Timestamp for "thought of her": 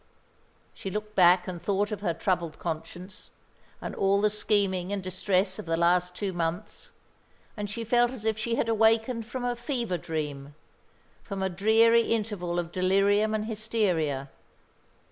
1.61-2.15